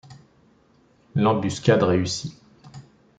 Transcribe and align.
L'embuscade 1.13 1.83
réussit. 1.83 2.33